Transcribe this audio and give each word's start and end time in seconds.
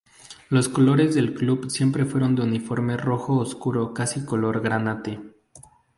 Los 0.49 0.67
colores 0.67 1.13
del 1.13 1.35
club 1.35 1.69
siempre 1.69 2.05
fueron 2.05 2.33
de 2.35 2.41
uniforme 2.41 2.97
rojo 2.97 3.37
oscuro 3.37 3.93
casi 3.93 4.25
color 4.25 4.59
granate. 4.59 5.19